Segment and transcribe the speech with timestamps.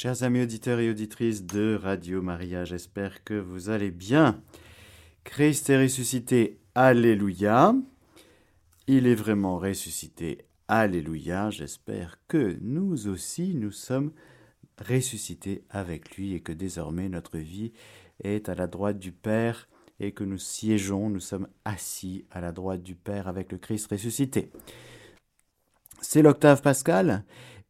[0.00, 4.40] Chers amis auditeurs et auditrices de Radio Maria, j'espère que vous allez bien.
[5.24, 7.74] Christ est ressuscité, Alléluia.
[8.86, 11.50] Il est vraiment ressuscité, Alléluia.
[11.50, 14.12] J'espère que nous aussi, nous sommes
[14.88, 17.72] ressuscités avec lui et que désormais notre vie
[18.22, 19.68] est à la droite du Père
[19.98, 23.90] et que nous siégeons, nous sommes assis à la droite du Père avec le Christ
[23.90, 24.52] ressuscité.
[26.00, 27.24] C'est l'octave pascal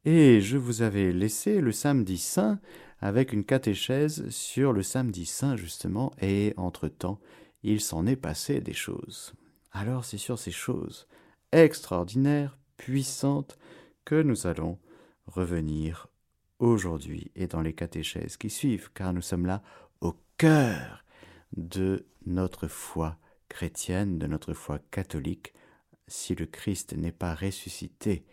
[0.05, 2.61] et je vous avais laissé le samedi saint
[3.01, 7.21] avec une catéchèse sur le samedi saint justement et entre-temps
[7.63, 9.35] il s'en est passé des choses.
[9.73, 11.07] Alors c'est sur ces choses
[11.53, 13.59] extraordinaires, puissantes,
[14.05, 14.79] que nous allons
[15.27, 16.09] revenir
[16.59, 19.63] aujourd'hui et dans les catéchèses qui suivent, car nous sommes là
[20.01, 21.05] au cœur
[21.57, 23.17] de notre foi
[23.49, 25.53] chrétienne, de notre foi catholique,
[26.07, 28.25] si le Christ n'est pas ressuscité.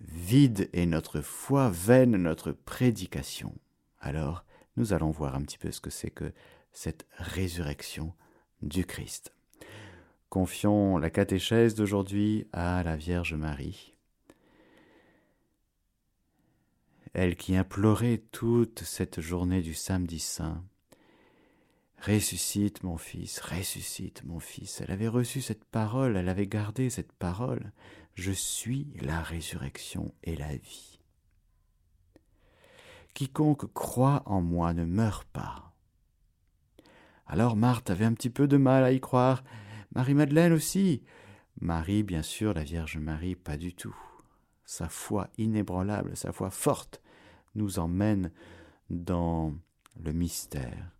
[0.00, 3.54] Vide est notre foi, vaine notre prédication.
[4.00, 4.44] Alors,
[4.76, 6.32] nous allons voir un petit peu ce que c'est que
[6.72, 8.12] cette résurrection
[8.62, 9.32] du Christ.
[10.28, 13.94] Confions la catéchèse d'aujourd'hui à la Vierge Marie.
[17.14, 20.62] Elle qui implorait toute cette journée du samedi saint
[22.02, 24.82] Ressuscite mon fils, ressuscite mon fils.
[24.82, 27.72] Elle avait reçu cette parole, elle avait gardé cette parole.
[28.16, 30.98] Je suis la résurrection et la vie.
[33.12, 35.74] Quiconque croit en moi ne meurt pas.
[37.26, 39.44] Alors Marthe avait un petit peu de mal à y croire,
[39.94, 41.02] Marie-Madeleine aussi.
[41.60, 43.96] Marie, bien sûr, la Vierge Marie, pas du tout.
[44.64, 47.02] Sa foi inébranlable, sa foi forte,
[47.54, 48.32] nous emmène
[48.88, 49.54] dans
[50.02, 50.90] le mystère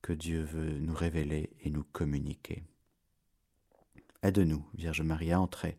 [0.00, 2.64] que Dieu veut nous révéler et nous communiquer.
[4.22, 5.78] Aide-nous, Vierge Marie, à entrer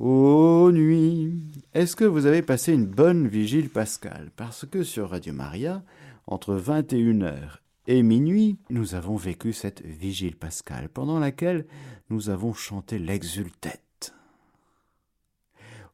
[0.00, 1.42] Ô nuit,
[1.74, 5.82] est-ce que vous avez passé une bonne vigile pascale Parce que sur Radio Maria,
[6.28, 11.66] entre 21h et minuit, nous avons vécu cette vigile pascale, pendant laquelle
[12.10, 14.14] nous avons chanté l'exultète.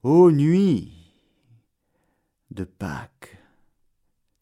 [0.03, 1.15] Ô nuit
[2.51, 3.39] de Pâques,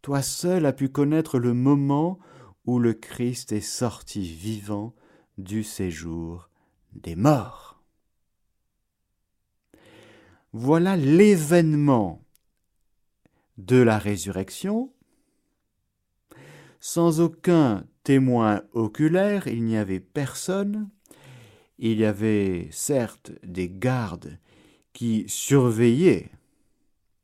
[0.00, 2.18] toi seul as pu connaître le moment
[2.66, 4.92] où le Christ est sorti vivant
[5.38, 6.50] du séjour
[6.94, 7.71] des morts.
[10.54, 12.22] Voilà l'événement
[13.56, 14.92] de la résurrection.
[16.78, 20.90] Sans aucun témoin oculaire, il n'y avait personne.
[21.78, 24.38] Il y avait certes des gardes
[24.92, 26.30] qui surveillaient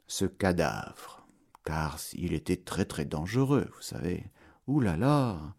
[0.06, 1.28] ce cadavre,
[1.67, 4.25] car il était très très dangereux, vous savez.
[4.69, 5.55] Ouh là là,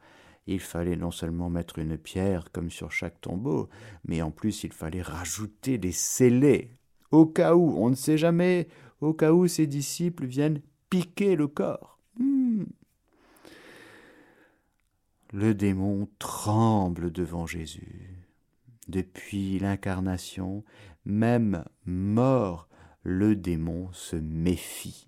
[0.48, 3.70] il fallait non seulement mettre une pierre comme sur chaque tombeau,
[4.06, 6.79] mais en plus il fallait rajouter des scellés
[7.12, 8.68] au cas où, on ne sait jamais,
[9.02, 12.00] au cas où ses disciples viennent piquer le corps.
[12.18, 12.66] Hmm.
[15.32, 18.26] Le démon tremble devant Jésus.
[18.88, 20.64] Depuis l'incarnation,
[21.06, 22.68] même mort,
[23.04, 25.08] le démon se méfie.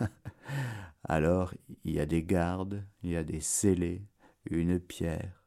[1.04, 1.54] Alors
[1.84, 4.02] il y a des gardes, il y a des scellés,
[4.50, 5.45] une pierre.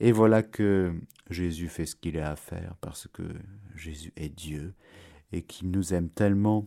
[0.00, 0.94] Et voilà que
[1.28, 3.22] Jésus fait ce qu'il a à faire parce que
[3.76, 4.74] Jésus est Dieu
[5.30, 6.66] et qu'il nous aime tellement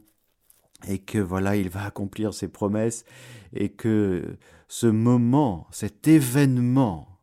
[0.87, 3.05] et que voilà, il va accomplir ses promesses
[3.53, 7.19] et que ce moment, cet événement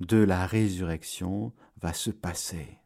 [0.00, 2.78] de la résurrection va se passer.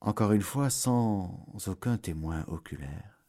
[0.00, 3.20] Encore une fois, sans aucun témoin oculaire.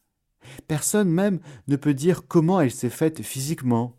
[0.68, 3.99] Personne même ne peut dire comment elle s'est faite physiquement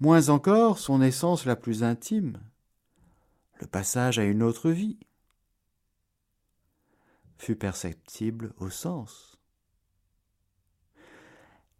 [0.00, 2.38] moins encore son essence la plus intime,
[3.60, 4.98] le passage à une autre vie,
[7.38, 9.38] fut perceptible au sens.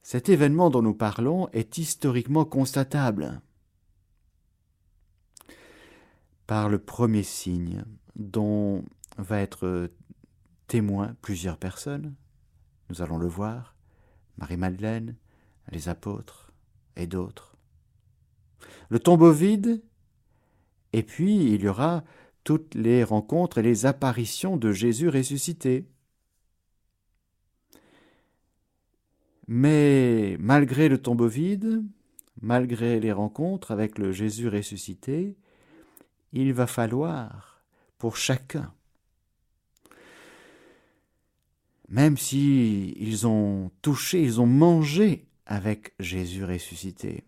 [0.02, 3.40] Cet événement dont nous parlons est historiquement constatable
[6.46, 7.84] par le premier signe
[8.14, 8.84] dont
[9.16, 9.90] va être
[10.66, 12.14] témoin plusieurs personnes.
[12.90, 13.74] Nous allons le voir,
[14.36, 15.16] Marie-Madeleine,
[15.70, 16.52] les apôtres
[16.96, 17.53] et d'autres
[18.88, 19.82] le tombeau vide,
[20.92, 22.04] et puis il y aura
[22.44, 25.86] toutes les rencontres et les apparitions de Jésus ressuscité.
[29.48, 31.82] Mais malgré le tombeau vide,
[32.40, 35.36] malgré les rencontres avec le Jésus ressuscité,
[36.32, 37.62] il va falloir
[37.98, 38.72] pour chacun,
[41.88, 42.94] même si
[43.26, 47.24] ont touché, ils ont mangé avec Jésus ressuscité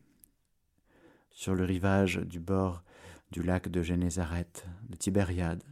[1.37, 2.83] sur le rivage du bord
[3.31, 5.63] du lac de Génézareth, de Tibériade.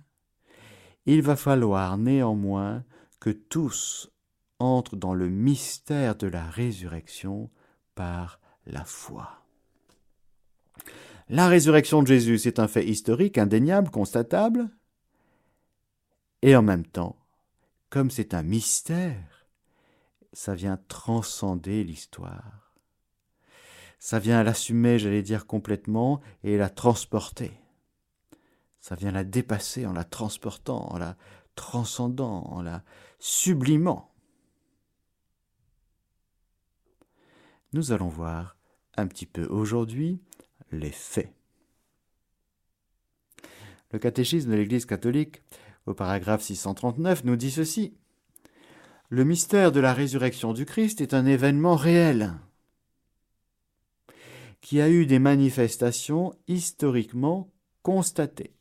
[1.07, 2.85] Il va falloir néanmoins
[3.19, 4.11] que tous
[4.59, 7.51] entrent dans le mystère de la résurrection
[7.95, 9.43] par la foi.
[11.31, 14.69] La résurrection de Jésus, c'est un fait historique, indéniable, constatable,
[16.43, 17.17] et en même temps,
[17.89, 19.47] comme c'est un mystère,
[20.35, 22.64] ça vient transcender l'histoire.
[23.99, 27.53] Ça vient l'assumer, j'allais dire, complètement et la transporter.
[28.81, 31.17] Ça vient la dépasser en la transportant, en la
[31.55, 32.83] transcendant, en la
[33.19, 34.13] sublimant.
[37.73, 38.57] Nous allons voir
[38.97, 40.21] un petit peu aujourd'hui
[40.71, 41.33] les faits.
[43.91, 45.43] Le catéchisme de l'Église catholique,
[45.87, 47.97] au paragraphe 639, nous dit ceci.
[49.09, 52.35] Le mystère de la résurrection du Christ est un événement réel
[54.65, 57.53] qui a eu des manifestations historiquement
[57.83, 58.57] constatées,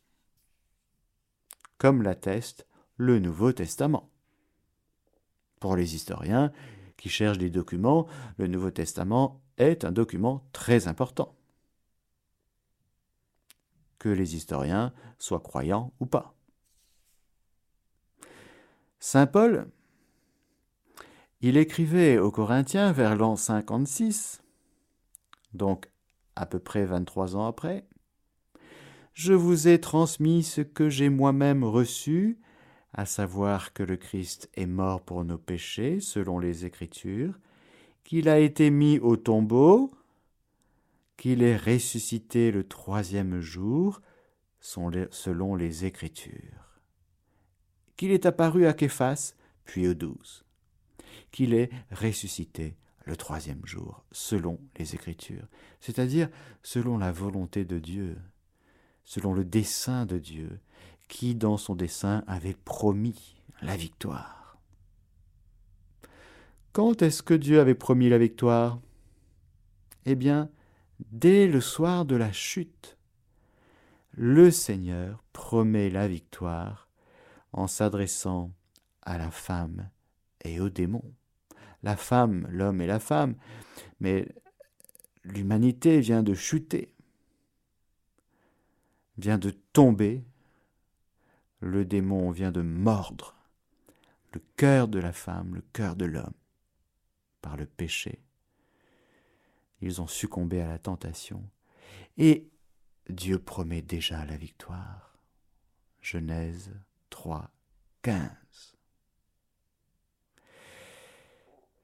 [1.78, 2.68] comme l'atteste
[2.98, 4.12] le Nouveau Testament.
[5.62, 6.52] Pour les historiens
[6.98, 8.06] qui cherchent des documents,
[8.38, 11.38] le Nouveau Testament est un document très important
[13.98, 16.36] que les historiens soient croyants ou pas.
[19.00, 19.72] Saint Paul,
[21.40, 24.44] il écrivait aux Corinthiens vers l'an 56,
[25.54, 25.93] donc
[26.36, 27.86] à peu près 23 ans après,
[29.14, 32.40] Je vous ai transmis ce que j'ai moi-même reçu,
[32.94, 37.40] à savoir que le Christ est mort pour nos péchés, selon les Écritures,
[38.04, 39.92] qu'il a été mis au tombeau,
[41.18, 44.02] qu'il est ressuscité le troisième jour,
[44.60, 46.80] selon les Écritures,
[47.96, 49.36] qu'il est apparu à Képhas,
[49.66, 50.44] puis aux douze,
[51.32, 55.48] qu'il est ressuscité le troisième jour, selon les Écritures,
[55.80, 56.30] c'est-à-dire
[56.62, 58.18] selon la volonté de Dieu,
[59.04, 60.60] selon le dessein de Dieu,
[61.08, 64.58] qui dans son dessein avait promis la victoire.
[66.72, 68.80] Quand est-ce que Dieu avait promis la victoire?
[70.06, 70.50] Eh bien,
[71.12, 72.98] dès le soir de la chute,
[74.12, 76.90] le Seigneur promet la victoire
[77.52, 78.52] en s'adressant
[79.02, 79.90] à la femme
[80.44, 81.04] et au démon.
[81.84, 83.36] La femme, l'homme et la femme,
[84.00, 84.28] mais
[85.24, 86.94] l'humanité vient de chuter,
[89.18, 90.24] vient de tomber,
[91.60, 93.36] le démon vient de mordre
[94.34, 96.34] le cœur de la femme, le cœur de l'homme,
[97.42, 98.24] par le péché.
[99.82, 101.44] Ils ont succombé à la tentation.
[102.18, 102.50] Et
[103.10, 105.18] Dieu promet déjà la victoire.
[106.02, 106.72] Genèse
[107.10, 107.52] 3,
[108.02, 108.73] 15.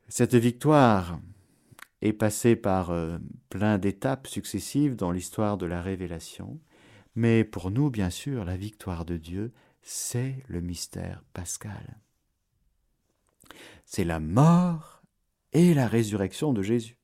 [0.09, 1.19] Cette victoire
[2.01, 3.19] est passée par euh,
[3.49, 6.59] plein d'étapes successives dans l'histoire de la révélation,
[7.13, 9.53] mais pour nous, bien sûr, la victoire de Dieu,
[9.83, 11.99] c'est le mystère pascal.
[13.85, 15.03] C'est la mort
[15.53, 16.97] et la résurrection de Jésus.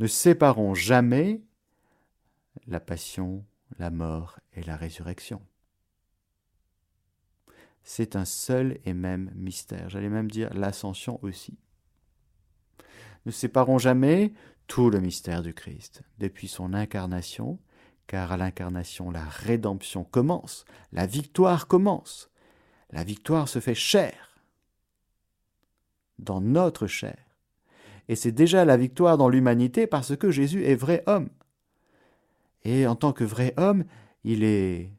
[0.00, 1.42] Ne séparons jamais
[2.66, 3.44] la passion,
[3.78, 5.40] la mort et la résurrection.
[7.84, 11.58] C'est un seul et même mystère, j'allais même dire l'ascension aussi.
[13.26, 14.32] Ne séparons jamais
[14.66, 17.58] tout le mystère du Christ, depuis son incarnation,
[18.06, 22.30] car à l'incarnation la rédemption commence, la victoire commence.
[22.90, 24.32] La victoire se fait chair,
[26.18, 27.16] dans notre chair.
[28.08, 31.30] Et c'est déjà la victoire dans l'humanité parce que Jésus est vrai homme.
[32.64, 33.84] Et en tant que vrai homme,
[34.24, 34.92] il est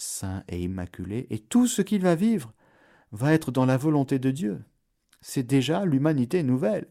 [0.00, 2.52] saint et immaculé, et tout ce qu'il va vivre
[3.12, 4.62] va être dans la volonté de Dieu.
[5.20, 6.86] C'est déjà l'humanité nouvelle.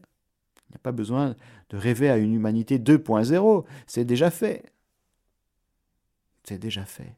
[0.68, 1.34] Il n'y a pas besoin
[1.70, 4.72] de rêver à une humanité 2.0, c'est déjà fait.
[6.44, 7.16] C'est déjà fait.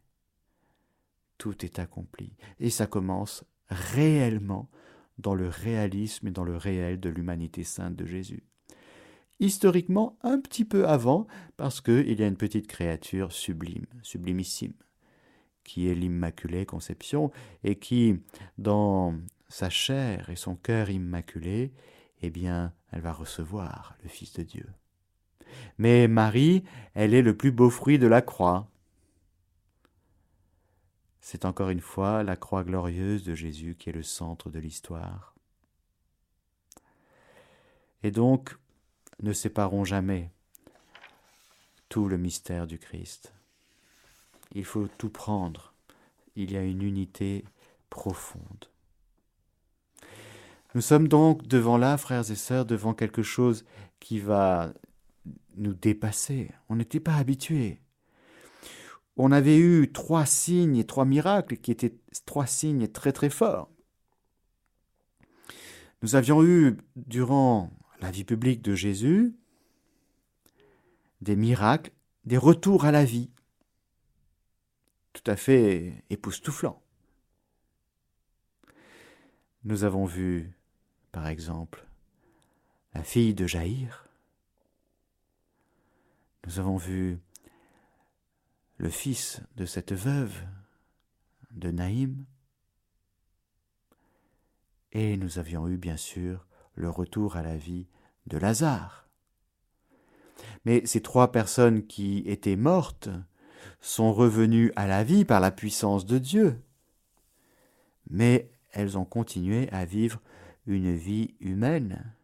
[1.39, 2.37] Tout est accompli.
[2.61, 4.71] Et ça commence réellement
[5.19, 8.45] dans le réalisme et dans le réel de l'humanité sainte de Jésus
[9.43, 14.73] historiquement un petit peu avant, parce qu'il y a une petite créature sublime, sublimissime,
[15.65, 17.31] qui est l'Immaculée Conception,
[17.65, 18.21] et qui,
[18.59, 19.15] dans
[19.49, 21.73] sa chair et son cœur immaculé,
[22.23, 24.67] eh bien, elle va recevoir le Fils de Dieu.
[25.79, 26.65] Mais Marie,
[26.95, 28.69] elle est le plus beau fruit de la croix.
[31.21, 35.35] C'est encore une fois la croix glorieuse de Jésus qui est le centre de l'histoire.
[38.03, 38.57] Et donc,
[39.23, 40.31] ne séparons jamais
[41.89, 43.33] tout le mystère du Christ.
[44.55, 45.75] Il faut tout prendre.
[46.37, 47.45] Il y a une unité
[47.91, 48.69] profonde.
[50.75, 53.65] Nous sommes donc devant là, frères et sœurs, devant quelque chose
[54.01, 54.73] qui va
[55.57, 56.51] nous dépasser.
[56.69, 57.79] On n'était pas habitués.
[59.17, 61.95] On avait eu trois signes et trois miracles qui étaient
[62.25, 63.69] trois signes très très forts.
[66.03, 69.37] Nous avions eu, durant la vie publique de Jésus,
[71.21, 71.93] des miracles,
[72.25, 73.31] des retours à la vie,
[75.13, 76.83] tout à fait époustouflants.
[79.65, 80.53] Nous avons vu,
[81.13, 81.87] par exemple,
[82.95, 84.09] la fille de Jaïr.
[86.47, 87.21] Nous avons vu
[88.79, 90.43] le fils de cette veuve
[91.53, 92.25] de Naïm.
[94.91, 97.87] Et nous avions eu, bien sûr, le retour à la vie
[98.27, 99.09] de Lazare.
[100.65, 103.09] Mais ces trois personnes qui étaient mortes
[103.81, 106.59] sont revenues à la vie par la puissance de Dieu.
[108.11, 110.21] Mais elles ont continué à vivre
[110.67, 112.15] une vie humaine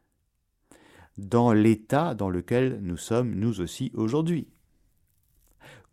[1.19, 4.49] dans l'état dans lequel nous sommes nous aussi aujourd'hui.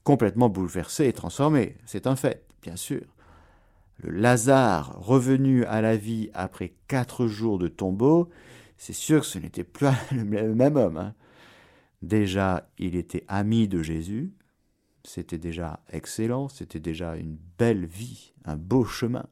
[0.03, 3.01] Complètement bouleversés et transformés, c'est un fait, bien sûr.
[3.97, 8.29] Le Lazare revenu à la vie après quatre jours de tombeau,
[8.77, 10.23] c'est sûr que ce n'était plus le
[10.53, 10.97] même homme.
[10.97, 11.15] Hein.
[12.01, 14.31] Déjà, il était ami de Jésus,
[15.05, 19.25] c'était déjà excellent, c'était déjà une belle vie, un beau chemin.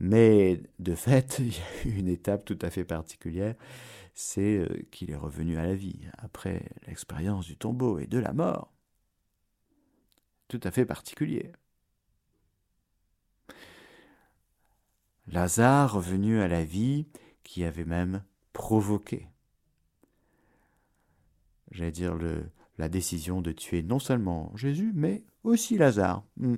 [0.00, 3.54] Mais de fait, il y a eu une étape tout à fait particulière,
[4.14, 8.32] c'est euh, qu'il est revenu à la vie après l'expérience du tombeau et de la
[8.32, 8.72] mort.
[10.48, 11.52] Tout à fait particulier.
[15.26, 17.06] Lazare revenu à la vie
[17.42, 19.26] qui avait même provoqué,
[21.70, 26.24] j'allais dire, le, la décision de tuer non seulement Jésus, mais aussi Lazare.
[26.36, 26.56] Hmm.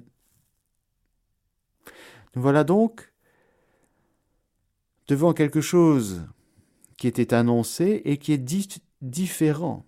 [2.34, 3.12] Nous voilà donc
[5.08, 6.26] devant quelque chose
[6.96, 9.86] qui était annoncé et qui est différent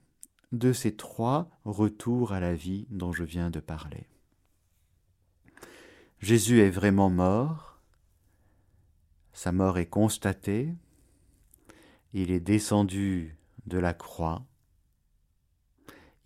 [0.52, 4.06] de ces trois retours à la vie dont je viens de parler.
[6.20, 7.80] Jésus est vraiment mort,
[9.32, 10.74] sa mort est constatée,
[12.12, 14.44] il est descendu de la croix,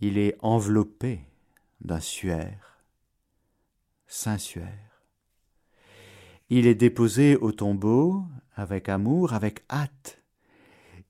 [0.03, 1.21] il est enveloppé
[1.81, 2.83] d'un suaire,
[4.09, 5.05] saint suaire.
[6.51, 8.25] Il est déposé au tombeau
[8.57, 10.21] avec amour, avec hâte,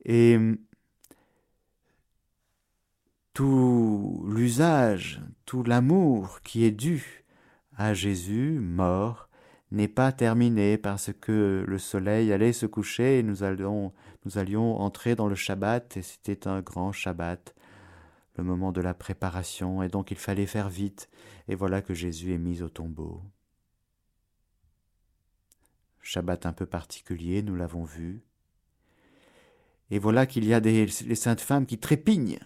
[0.04, 0.38] et
[3.32, 7.24] tout l'usage, tout l'amour qui est dû
[7.78, 9.30] à Jésus mort
[9.70, 13.94] n'est pas terminé parce que le soleil allait se coucher et nous allions,
[14.26, 17.54] nous allions entrer dans le Shabbat et c'était un grand Shabbat,
[18.36, 21.08] le moment de la préparation et donc il fallait faire vite
[21.48, 23.22] et voilà que Jésus est mis au tombeau.
[26.00, 28.22] Shabbat un peu particulier, nous l'avons vu.
[29.90, 32.40] Et voilà qu'il y a des, les saintes femmes qui trépignent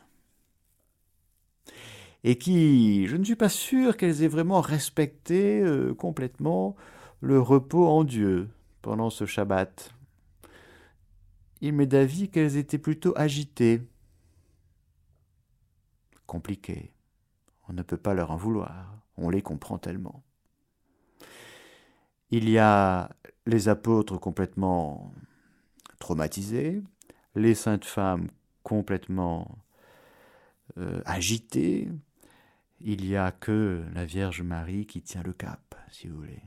[2.27, 6.75] et qui, je ne suis pas sûr qu'elles aient vraiment respecté euh, complètement
[7.21, 8.49] le repos en Dieu
[8.83, 9.95] pendant ce Shabbat.
[11.61, 13.83] Il m'est d'avis qu'elles étaient plutôt agitées,
[16.27, 16.93] compliquées.
[17.69, 20.23] On ne peut pas leur en vouloir, on les comprend tellement.
[22.31, 23.11] Il y a
[23.47, 25.13] les apôtres complètement
[25.99, 26.83] traumatisés,
[27.35, 28.29] les saintes femmes
[28.63, 29.59] complètement
[30.79, 31.89] euh, agitées,
[32.81, 36.43] il n'y a que la Vierge Marie qui tient le cap, si vous voulez.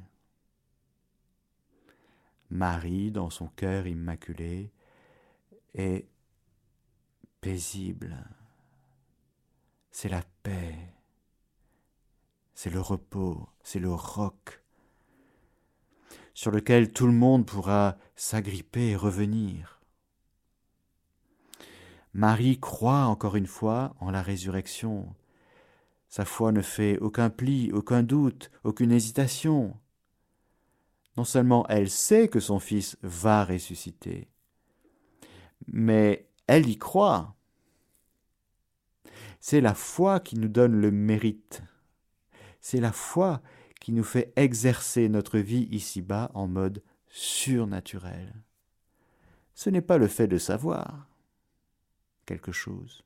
[2.50, 4.72] Marie, dans son cœur immaculé,
[5.74, 6.08] est
[7.42, 8.18] paisible.
[10.02, 10.78] C'est la paix,
[12.54, 14.64] c'est le repos, c'est le roc
[16.34, 19.82] sur lequel tout le monde pourra s'agripper et revenir.
[22.14, 25.14] Marie croit encore une fois en la résurrection.
[26.08, 29.78] Sa foi ne fait aucun pli, aucun doute, aucune hésitation.
[31.18, 34.30] Non seulement elle sait que son Fils va ressusciter,
[35.68, 37.36] mais elle y croit.
[39.40, 41.62] C'est la foi qui nous donne le mérite.
[42.62, 43.42] C'est la foi
[43.80, 48.34] qui nous fait exercer notre vie ici-bas en mode surnaturel.
[49.54, 51.08] Ce n'est pas le fait de savoir,
[52.26, 53.04] quelque chose,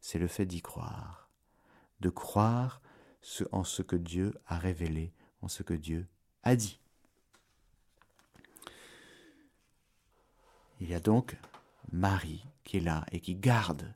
[0.00, 1.28] c'est le fait d'y croire,
[2.00, 2.80] de croire
[3.52, 5.12] en ce que Dieu a révélé,
[5.42, 6.06] en ce que Dieu
[6.42, 6.80] a dit.
[10.80, 11.36] Il y a donc
[11.92, 13.94] Marie qui est là et qui garde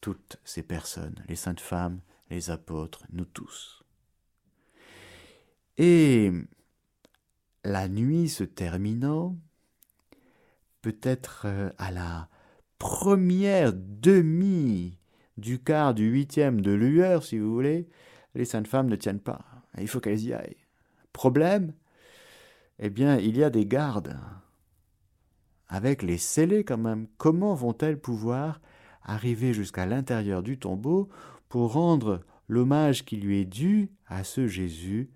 [0.00, 2.00] toutes ces personnes, les saintes femmes,
[2.30, 3.84] les apôtres, nous tous.
[5.76, 6.32] Et
[7.64, 9.36] la nuit se terminant,
[10.82, 12.28] peut-être euh, à la
[12.78, 14.98] première demi
[15.36, 17.88] du quart du huitième de lueur, si vous voulez,
[18.34, 19.44] les saintes femmes ne tiennent pas.
[19.78, 20.66] Il faut qu'elles y aillent.
[21.12, 21.72] Problème
[22.78, 24.18] Eh bien, il y a des gardes.
[25.68, 28.60] Avec les scellés quand même, comment vont-elles pouvoir
[29.02, 31.08] arriver jusqu'à l'intérieur du tombeau
[31.48, 35.10] pour rendre l'hommage qui lui est dû à ce Jésus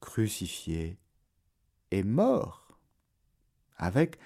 [0.00, 0.98] crucifié
[1.90, 2.78] et mort,
[3.76, 4.18] avec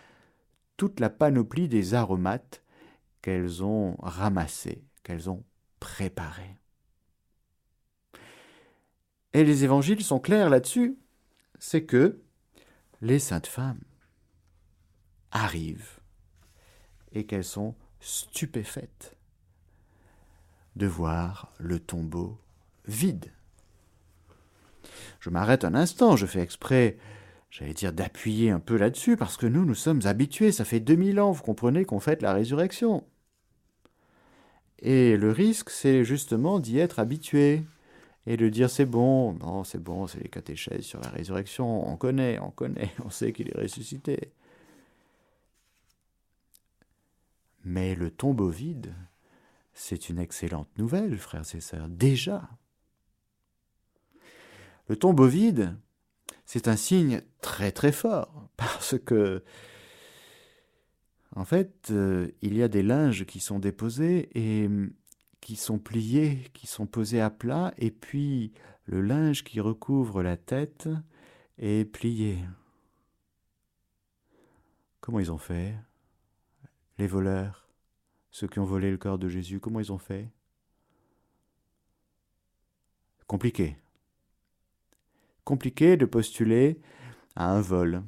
[0.77, 2.63] toute la panoplie des aromates
[3.23, 5.45] qu'elles ont ramassés, qu'elles ont
[5.81, 6.57] préparés.
[9.33, 10.99] Et les évangiles sont clairs là-dessus,
[11.59, 12.21] c'est que
[13.01, 13.83] les saintes femmes
[15.31, 16.01] arrivent
[17.13, 19.17] et qu'elles sont stupéfaites
[20.77, 22.39] de voir le tombeau
[22.87, 23.33] vide.
[25.21, 26.97] Je m'arrête un instant, je fais exprès,
[27.51, 31.21] j'allais dire d'appuyer un peu là-dessus, parce que nous, nous sommes habitués, ça fait 2000
[31.21, 33.05] ans, vous comprenez, qu'on fête la résurrection.
[34.81, 37.63] Et le risque, c'est justement d'y être habitué
[38.27, 41.97] et de dire c'est bon, non, c'est bon, c'est les catéchèses sur la résurrection, on
[41.97, 44.33] connaît, on connaît, on sait qu'il est ressuscité.
[47.65, 48.95] Mais le tombeau vide,
[49.73, 52.49] c'est une excellente nouvelle, frères et sœurs, déjà.
[54.89, 55.77] Le tombeau vide,
[56.45, 59.45] c'est un signe très très fort, parce que,
[61.37, 64.91] en fait, euh, il y a des linges qui sont déposés et hum,
[65.41, 68.53] qui sont pliés, qui sont posés à plat, et puis
[68.85, 70.89] le linge qui recouvre la tête
[71.59, 72.39] est plié.
[75.01, 75.75] Comment ils ont fait?
[76.99, 77.69] Les voleurs,
[78.31, 80.29] ceux qui ont volé le corps de Jésus, comment ils ont fait?
[83.27, 83.77] Compliqué
[85.49, 86.79] compliqué de postuler
[87.35, 88.03] à un vol.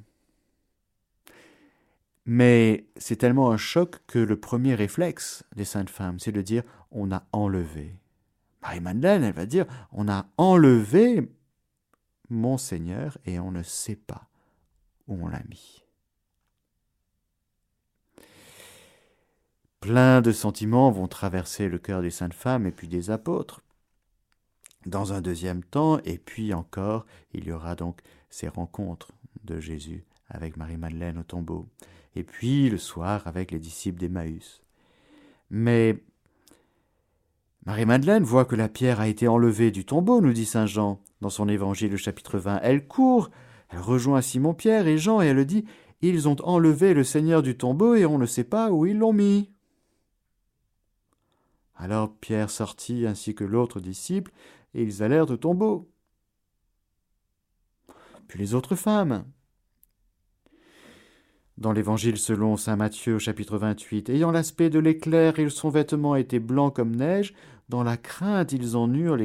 [2.27, 6.65] Mais c'est tellement un choc que le premier réflexe des saintes femmes, c'est de dire
[6.91, 7.97] on a enlevé.
[8.61, 11.33] Marie-Madeleine, elle va dire on a enlevé
[12.29, 14.29] mon Seigneur et on ne sait pas
[15.09, 15.83] où on l'a mis.
[19.81, 23.63] Plein de sentiments vont traverser le cœur des saintes femmes et puis des apôtres
[24.87, 29.13] dans un deuxième temps, et puis encore, il y aura donc ces rencontres
[29.45, 31.69] de Jésus avec Marie-Madeleine au tombeau,
[32.15, 34.63] et puis le soir avec les disciples d'Emmaüs.
[35.51, 36.03] Mais
[37.67, 41.31] Marie-Madeleine voit que la pierre a été enlevée du tombeau, nous dit Saint Jean dans
[41.31, 42.61] son évangile chapitre 20.
[42.63, 43.31] Elle court,
[43.69, 45.67] elle rejoint Simon-Pierre et Jean, et elle dit
[46.01, 49.13] Ils ont enlevé le Seigneur du tombeau et on ne sait pas où ils l'ont
[49.13, 49.51] mis.
[51.81, 54.33] Alors Pierre sortit ainsi que l'autre disciple,
[54.75, 55.91] et ils allèrent au tombeau.
[58.29, 59.25] Puis les autres femmes.
[61.57, 66.39] Dans l'Évangile selon saint Matthieu chapitre 28, ayant l'aspect de l'éclair et son vêtement était
[66.39, 67.35] blanc comme neige,
[67.71, 69.17] dans la crainte euh, qu'ils en eurent,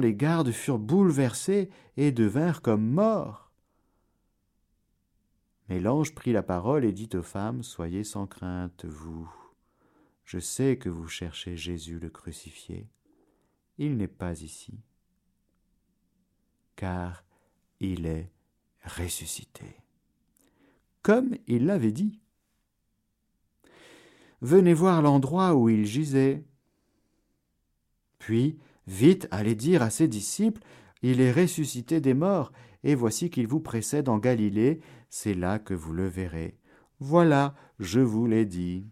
[0.00, 3.50] les gardes furent bouleversés et devinrent comme morts.
[5.68, 9.28] Mais l'ange prit la parole et dit aux femmes, Soyez sans crainte, vous.
[10.28, 12.86] Je sais que vous cherchez Jésus le crucifié
[13.78, 14.78] il n'est pas ici,
[16.76, 17.24] car
[17.80, 18.30] il est
[18.84, 19.76] ressuscité,
[21.02, 22.20] comme il l'avait dit.
[24.42, 26.44] Venez voir l'endroit où il gisait.
[28.18, 30.62] Puis, vite, allez dire à ses disciples,
[31.02, 32.52] il est ressuscité des morts,
[32.84, 36.58] et voici qu'il vous précède en Galilée, c'est là que vous le verrez.
[37.00, 38.86] Voilà, je vous l'ai dit.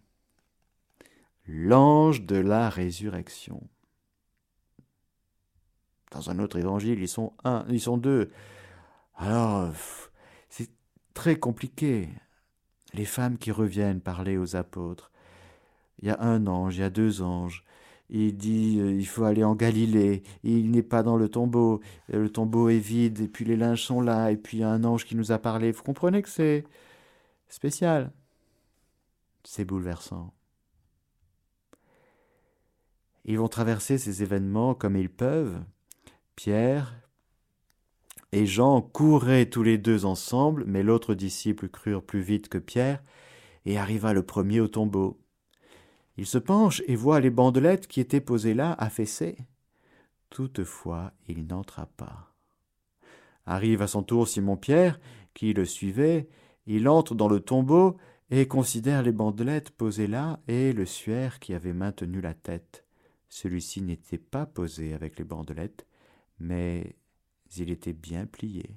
[1.46, 3.62] L'ange de la résurrection.
[6.10, 8.30] Dans un autre évangile, ils sont un, ils sont deux.
[9.14, 9.72] Alors,
[10.48, 10.70] c'est
[11.14, 12.08] très compliqué.
[12.94, 15.10] Les femmes qui reviennent parler aux apôtres.
[16.00, 17.64] Il y a un ange, il y a deux anges.
[18.08, 20.22] Il dit euh, il faut aller en Galilée.
[20.44, 21.80] Il n'est pas dans le tombeau.
[22.08, 24.70] Le tombeau est vide et puis les linges sont là et puis il y a
[24.70, 25.72] un ange qui nous a parlé.
[25.72, 26.64] Vous comprenez que c'est
[27.48, 28.12] spécial?
[29.44, 30.35] C'est bouleversant.
[33.26, 35.60] Ils vont traverser ces événements comme ils peuvent.
[36.36, 36.94] Pierre
[38.32, 43.02] et Jean couraient tous les deux ensemble, mais l'autre disciple crurent plus vite que Pierre,
[43.64, 45.20] et arriva le premier au tombeau.
[46.16, 49.36] Il se penche et voit les bandelettes qui étaient posées là affaissées.
[50.30, 52.32] Toutefois, il n'entra pas.
[53.44, 55.00] Arrive à son tour Simon-Pierre,
[55.34, 56.28] qui le suivait,
[56.66, 57.96] Il entre dans le tombeau
[58.30, 62.85] et considère les bandelettes posées là et le suaire qui avait maintenu la tête.
[63.28, 65.86] Celui-ci n'était pas posé avec les bandelettes,
[66.38, 66.96] mais
[67.56, 68.76] il était bien plié.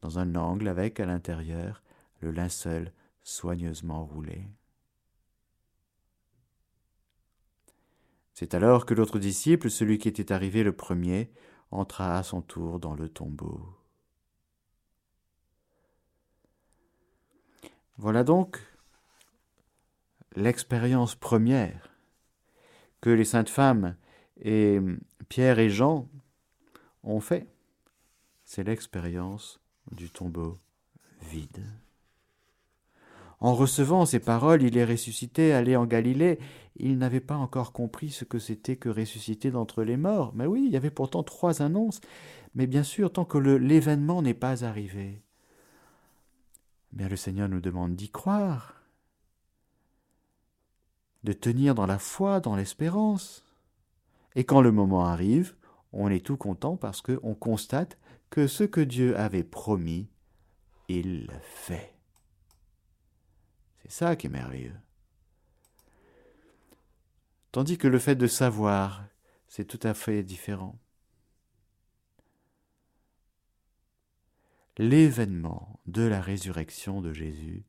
[0.00, 1.82] Dans un angle avec à l'intérieur
[2.20, 4.46] le linceul soigneusement roulé.
[8.34, 11.30] C'est alors que l'autre disciple, celui qui était arrivé le premier,
[11.70, 13.66] entra à son tour dans le tombeau.
[17.96, 18.60] Voilà donc
[20.36, 21.90] l'expérience première
[23.00, 23.96] que les saintes femmes
[24.40, 24.78] et
[25.28, 26.08] Pierre et Jean
[27.02, 27.48] ont fait.
[28.44, 30.58] C'est l'expérience du tombeau
[31.22, 31.64] vide.
[33.40, 36.38] En recevant ces paroles, il est ressuscité, allé en Galilée.
[36.76, 40.32] Il n'avait pas encore compris ce que c'était que ressusciter d'entre les morts.
[40.34, 42.00] Mais oui, il y avait pourtant trois annonces.
[42.54, 45.22] Mais bien sûr, tant que l'événement n'est pas arrivé,
[46.92, 48.75] bien le Seigneur nous demande d'y croire,
[51.26, 53.44] de tenir dans la foi, dans l'espérance.
[54.36, 55.56] Et quand le moment arrive,
[55.92, 57.98] on est tout content parce qu'on constate
[58.30, 60.08] que ce que Dieu avait promis,
[60.88, 61.94] il le fait.
[63.82, 64.76] C'est ça qui est merveilleux.
[67.50, 69.04] Tandis que le fait de savoir,
[69.48, 70.78] c'est tout à fait différent.
[74.78, 77.64] L'événement de la résurrection de Jésus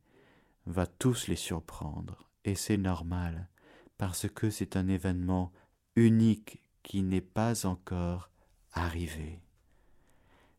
[0.68, 3.50] va tous les surprendre, et c'est normal,
[3.98, 5.52] parce que c'est un événement
[5.98, 8.30] unique qui n'est pas encore
[8.72, 9.42] arrivé.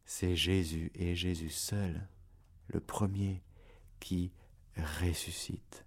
[0.05, 2.07] C'est Jésus et Jésus seul,
[2.66, 3.42] le premier,
[4.01, 4.31] qui
[4.77, 5.87] ressuscite.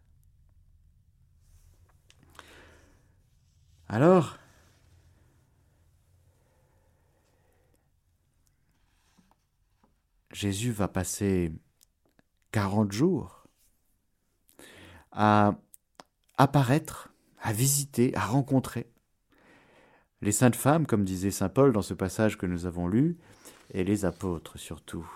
[3.88, 4.40] Alors,
[10.32, 11.52] Jésus va passer
[12.52, 13.46] quarante jours
[15.12, 15.56] à
[16.42, 18.88] apparaître, à visiter, à rencontrer
[20.24, 23.18] les saintes femmes, comme disait Saint Paul dans ce passage que nous avons lu,
[23.74, 25.08] et les apôtres surtout.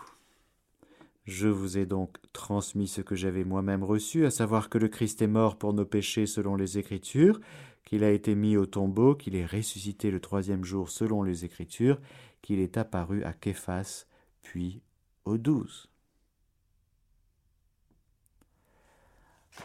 [1.25, 5.21] Je vous ai donc transmis ce que j'avais moi-même reçu, à savoir que le Christ
[5.21, 7.39] est mort pour nos péchés selon les Écritures,
[7.83, 11.99] qu'il a été mis au tombeau, qu'il est ressuscité le troisième jour selon les Écritures,
[12.43, 14.05] qu'il est apparu à Képhas,
[14.43, 14.83] puis
[15.25, 15.87] aux douze.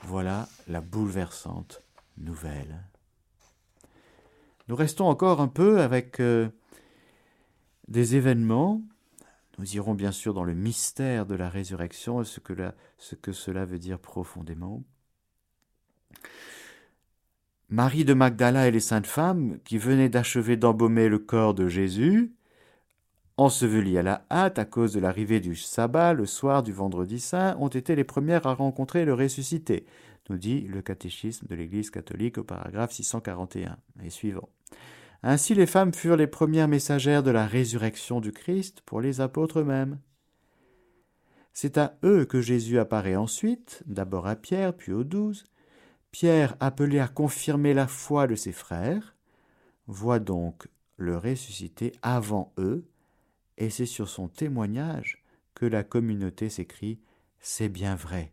[0.05, 1.83] Voilà la bouleversante
[2.19, 2.85] nouvelle.
[4.69, 6.49] Nous restons encore un peu avec euh,
[7.89, 8.83] des événements
[9.61, 12.55] nous irons bien sûr dans le mystère de la résurrection et ce que,
[12.97, 14.83] ce que cela veut dire profondément.
[17.69, 22.33] Marie de Magdala et les saintes femmes, qui venaient d'achever d'embaumer le corps de Jésus,
[23.41, 27.57] ensevelis à la hâte à cause de l'arrivée du sabbat le soir du vendredi saint,
[27.59, 29.87] ont été les premières à rencontrer le ressuscité,
[30.29, 34.51] nous dit le catéchisme de l'Église catholique au paragraphe 641 et suivant.
[35.23, 39.61] Ainsi les femmes furent les premières messagères de la résurrection du Christ pour les apôtres
[39.61, 39.99] eux-mêmes.
[41.55, 45.45] C'est à eux que Jésus apparaît ensuite, d'abord à Pierre, puis aux douze.
[46.13, 49.17] Pierre, appelé à confirmer la foi de ses frères,
[49.87, 52.90] voit donc le ressuscité avant eux,
[53.61, 55.23] et c'est sur son témoignage
[55.55, 56.99] que la communauté s'écrie
[57.39, 58.33] C'est bien vrai,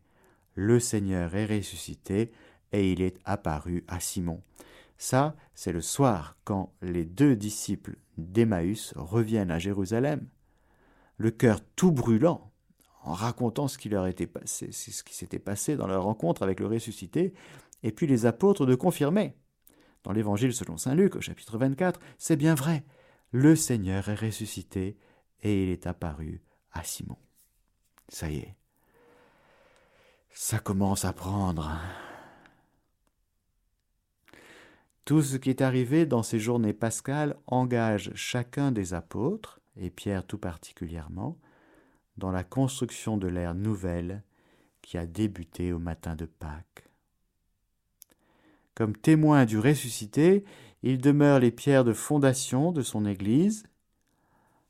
[0.56, 2.32] le Seigneur est ressuscité,
[2.72, 4.42] et il est apparu à Simon.
[4.98, 10.28] Ça, c'est le soir, quand les deux disciples d'Emmaüs reviennent à Jérusalem,
[11.18, 12.52] le cœur tout brûlant,
[13.04, 16.60] en racontant ce qui leur était passé, ce qui s'était passé dans leur rencontre avec
[16.60, 17.34] le ressuscité,
[17.84, 19.36] et puis les apôtres de confirmer.
[20.04, 22.84] Dans l'évangile selon saint Luc, au chapitre 24, c'est bien vrai,
[23.32, 24.98] le Seigneur est ressuscité
[25.44, 27.18] et il est apparu à Simon.
[28.10, 28.56] Ça y est,
[30.32, 31.72] ça commence à prendre.
[35.06, 40.26] Tout ce qui est arrivé dans ces journées pascales engage chacun des apôtres, et Pierre
[40.26, 41.38] tout particulièrement,
[42.18, 44.24] dans la construction de l'ère nouvelle
[44.82, 46.90] qui a débuté au matin de Pâques.
[48.76, 50.46] Comme témoin du ressuscité,
[50.84, 53.64] il demeure les pierres de fondation de son Église.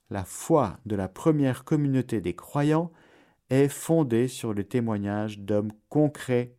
[0.10, 2.92] La foi de la première communauté des croyants
[3.50, 6.56] est fondée sur le témoignage d'hommes concrets,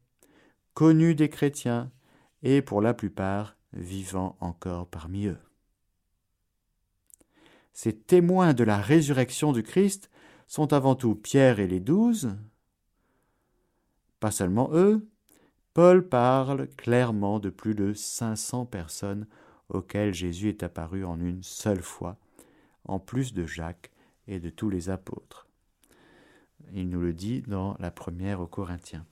[0.75, 1.91] connus des chrétiens
[2.43, 5.39] et pour la plupart vivant encore parmi eux.
[7.73, 10.11] Ces témoins de la résurrection du Christ
[10.47, 12.37] sont avant tout Pierre et les douze.
[14.21, 15.09] Pas seulement eux,
[15.75, 19.27] Paul parle clairement de plus de 500 personnes
[19.69, 22.19] auxquelles Jésus est apparu en une seule fois,
[22.89, 23.91] en plus de Jacques
[24.27, 25.47] et de tous les apôtres.
[26.73, 29.07] il nous le dit dans la première aux Corinthiens.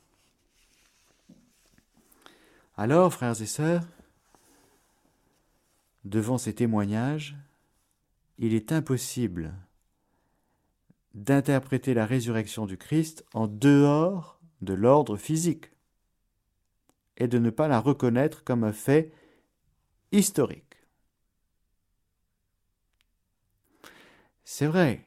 [2.76, 3.86] Alors, frères et sœurs,
[6.04, 7.36] devant ces témoignages,
[8.38, 9.54] il est impossible
[11.14, 15.70] d'interpréter la résurrection du Christ en dehors de l'ordre physique
[17.16, 19.12] et de ne pas la reconnaître comme un fait
[20.12, 20.65] historique.
[24.48, 25.04] C'est vrai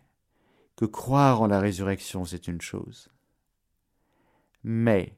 [0.75, 3.09] que croire en la résurrection, c'est une chose.
[4.65, 5.17] Mais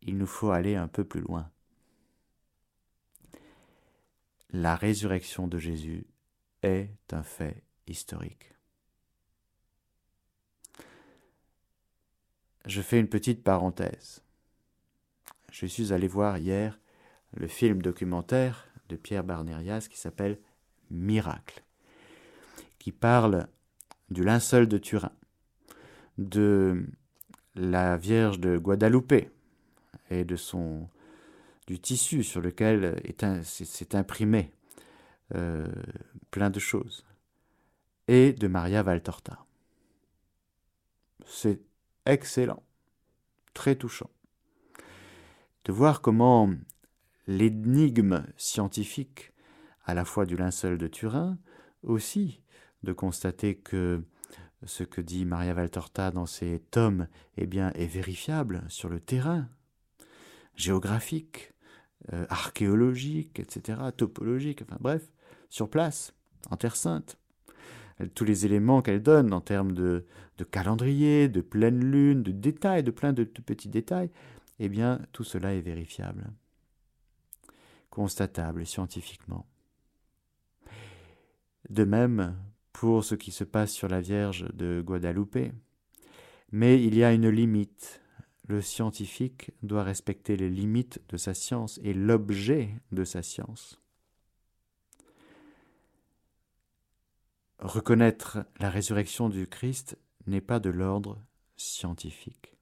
[0.00, 1.50] il nous faut aller un peu plus loin.
[4.48, 6.06] La résurrection de Jésus
[6.62, 8.54] est un fait historique.
[12.64, 14.22] Je fais une petite parenthèse.
[15.50, 16.80] Je suis allé voir hier
[17.32, 20.40] le film documentaire de Pierre Barnérias qui s'appelle
[20.90, 21.63] Miracle,
[22.84, 23.48] qui parle
[24.10, 25.12] du linceul de Turin,
[26.18, 26.86] de
[27.54, 29.14] la Vierge de Guadalupe
[30.10, 33.00] et du tissu sur lequel
[33.42, 34.52] s'est imprimé
[35.34, 35.72] euh,
[36.30, 37.06] plein de choses,
[38.06, 39.46] et de Maria Valtorta.
[41.24, 41.62] C'est
[42.04, 42.62] excellent,
[43.54, 44.10] très touchant,
[45.64, 46.52] de voir comment
[47.26, 49.32] l'énigme scientifique,
[49.86, 51.38] à la fois du linceul de Turin,
[51.82, 52.42] aussi
[52.84, 54.02] de constater que
[54.66, 59.48] ce que dit Maria Valtorta dans ses tomes eh bien, est vérifiable sur le terrain,
[60.56, 61.52] géographique,
[62.12, 65.10] euh, archéologique, etc., topologique, enfin bref,
[65.50, 66.14] sur place,
[66.50, 67.18] en Terre Sainte.
[68.14, 70.04] Tous les éléments qu'elle donne en termes de,
[70.50, 74.10] calendrier, de pleine lune, de détails, de plein de, petits détails,
[74.58, 76.26] eh bien, tout cela est vérifiable,
[77.90, 79.46] constatable scientifiquement.
[81.70, 82.36] De même
[82.74, 85.52] pour ce qui se passe sur la Vierge de Guadalupe.
[86.52, 88.02] Mais il y a une limite.
[88.46, 93.80] Le scientifique doit respecter les limites de sa science et l'objet de sa science.
[97.60, 101.24] Reconnaître la résurrection du Christ n'est pas de l'ordre
[101.56, 102.52] scientifique.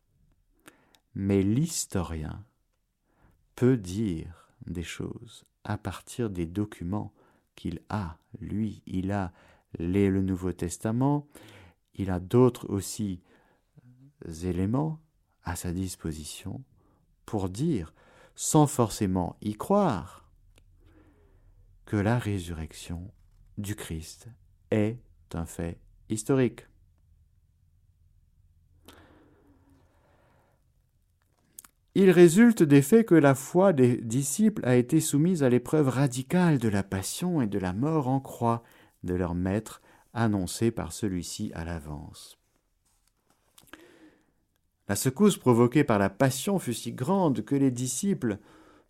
[1.14, 2.44] Mais l'historien
[3.56, 7.12] peut dire des choses à partir des documents
[7.56, 8.18] qu'il a.
[8.40, 9.32] Lui, il a
[9.78, 11.26] les, le Nouveau Testament,
[11.94, 13.22] il a d'autres aussi
[14.44, 15.00] éléments
[15.44, 16.62] à sa disposition
[17.26, 17.92] pour dire,
[18.34, 20.30] sans forcément y croire,
[21.84, 23.10] que la résurrection
[23.58, 24.28] du Christ
[24.70, 24.98] est
[25.34, 26.66] un fait historique.
[31.94, 36.58] Il résulte des faits que la foi des disciples a été soumise à l'épreuve radicale
[36.58, 38.62] de la passion et de la mort en croix,
[39.04, 39.82] de leur maître
[40.14, 42.38] annoncé par celui-ci à l'avance.
[44.88, 48.38] La secousse provoquée par la passion fut si grande que les disciples,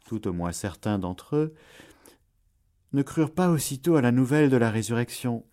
[0.07, 1.55] tout au moins certains d'entre eux,
[2.93, 5.45] ne crurent pas aussitôt à la nouvelle de la résurrection.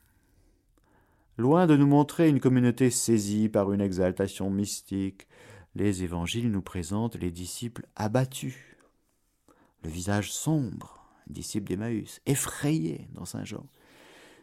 [1.37, 5.27] Loin de nous montrer une communauté saisie par une exaltation mystique,
[5.75, 8.57] les évangiles nous présentent les disciples abattus,
[9.83, 13.65] le visage sombre, disciples d'Emmaüs, effrayés dans Saint Jean.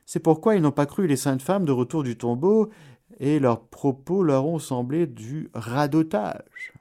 [0.06, 2.70] C'est pourquoi ils n'ont pas cru les saintes femmes de retour du tombeau,
[3.18, 6.72] et leurs propos leur ont semblé du radotage.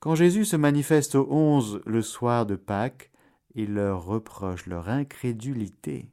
[0.00, 3.10] Quand Jésus se manifeste aux onze le soir de Pâques,
[3.54, 6.10] il leur reproche leur incrédulité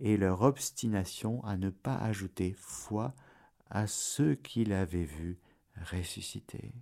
[0.00, 3.14] et leur obstination à ne pas ajouter foi
[3.68, 5.38] à ceux qu'il avait vus
[5.90, 6.72] ressusciter.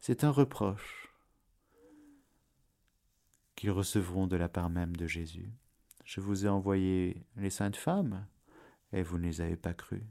[0.00, 1.01] C'est un reproche
[3.62, 5.48] qu'ils recevront de la part même de Jésus.
[6.04, 8.26] Je vous ai envoyé les saintes femmes,
[8.92, 10.08] et vous ne les avez pas crues.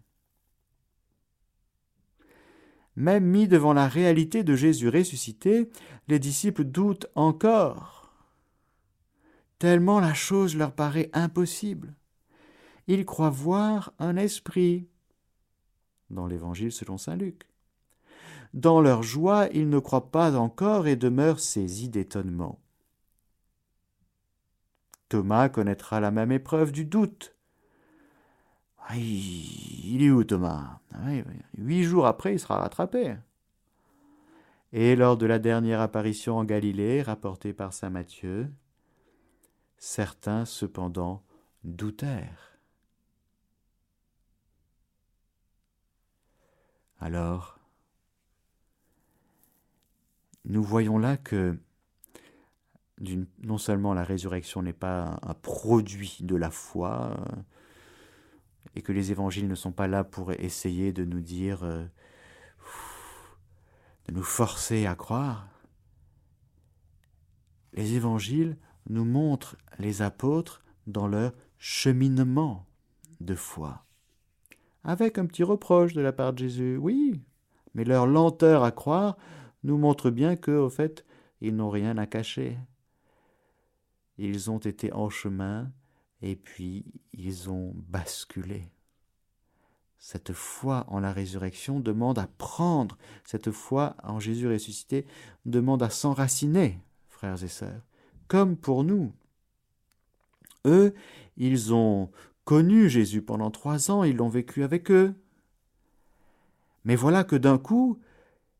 [2.95, 5.69] Même mis devant la réalité de Jésus ressuscité,
[6.07, 8.13] les disciples doutent encore,
[9.59, 11.93] tellement la chose leur paraît impossible.
[12.87, 14.87] Ils croient voir un esprit
[16.09, 17.49] dans l'Évangile selon Saint Luc.
[18.53, 22.57] Dans leur joie, ils ne croient pas encore et demeurent saisis d'étonnement.
[25.11, 27.35] Thomas connaîtra la même épreuve du doute.
[28.95, 30.79] Il est où Thomas?
[31.57, 33.17] Huit jours après, il sera rattrapé.
[34.71, 38.49] Et lors de la dernière apparition en Galilée, rapportée par saint Matthieu,
[39.77, 41.25] certains cependant
[41.65, 42.57] doutèrent.
[47.01, 47.59] Alors,
[50.45, 51.59] nous voyons là que
[53.43, 57.17] non seulement la résurrection n'est pas un, produit de la foi,
[58.75, 61.83] et que les évangiles ne sont pas là pour essayer de nous dire, euh,
[64.07, 65.47] de nous forcer à croire.
[67.73, 68.57] Les évangiles
[68.89, 72.65] nous montrent les apôtres dans leur cheminement
[73.19, 73.85] de foi.
[74.83, 77.21] Avec un petit reproche de la part de Jésus, oui,
[77.73, 79.17] mais leur lenteur à croire
[79.63, 81.05] nous montre bien que, au fait,
[81.39, 82.57] ils n'ont rien à cacher.
[84.23, 85.71] Ils ont été en chemin
[86.21, 88.71] et puis ils ont basculé.
[89.97, 95.07] Cette foi en la résurrection demande à prendre, cette foi en Jésus ressuscité
[95.45, 96.77] demande à s'enraciner,
[97.09, 97.81] frères et sœurs,
[98.27, 99.11] comme pour nous.
[100.65, 100.93] Eux,
[101.35, 102.11] ils ont
[102.45, 105.15] connu Jésus pendant trois ans, ils l'ont vécu avec eux.
[106.85, 107.99] Mais voilà que d'un coup,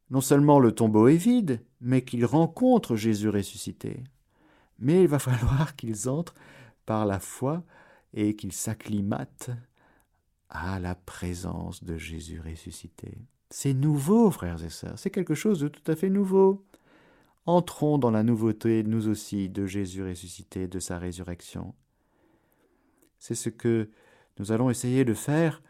[0.10, 4.04] non seulement le tombeau est vide, mais qu'ils rencontrent Jésus ressuscité.
[4.82, 6.36] Mais il va falloir qu'ils entrent
[6.86, 7.64] par la foi
[8.14, 9.52] et qu'ils s'acclimatent
[10.50, 13.18] à la présence de Jésus ressuscité.
[13.50, 16.66] C'est nouveau, frères et sœurs, c'est quelque chose de tout à fait nouveau.
[17.46, 21.74] Entrons dans la nouveauté, nous aussi, de Jésus ressuscité, de sa résurrection.
[23.18, 23.90] C'est ce que
[24.40, 25.62] nous allons essayer de faire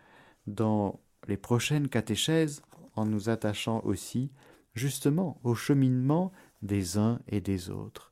[0.48, 2.62] dans les prochaines catéchèses
[2.96, 4.32] en nous attachant aussi
[4.74, 8.11] justement au cheminement des uns et des autres.